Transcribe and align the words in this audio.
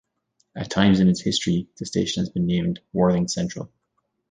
At 0.55 0.71
times 0.71 0.99
in 0.99 1.07
its 1.09 1.21
history 1.21 1.67
the 1.77 1.85
station 1.85 2.21
has 2.21 2.29
been 2.31 2.47
named 2.47 2.79
Worthing 2.91 3.27
Central. 3.27 3.71